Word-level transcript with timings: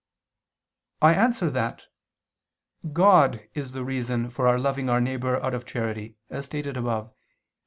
I 0.99 1.13
answer 1.13 1.51
that, 1.51 1.83
God 2.91 3.47
is 3.53 3.73
the 3.73 3.85
reason 3.85 4.31
for 4.31 4.47
our 4.47 4.57
loving 4.57 4.89
our 4.89 4.99
neighbor 4.99 5.39
out 5.43 5.53
of 5.53 5.63
charity, 5.63 6.17
as 6.27 6.45
stated 6.45 6.75
above 6.75 7.09
(Q. 7.09 7.15